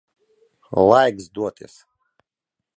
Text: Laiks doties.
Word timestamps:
Laiks 0.87 1.27
doties. 1.35 1.75